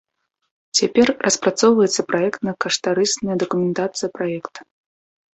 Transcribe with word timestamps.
Цяпер 0.77 1.07
распрацоўваецца 1.25 2.05
праектна-каштарысная 2.13 3.35
дакументацыя 3.43 4.09
праекта. 4.17 4.59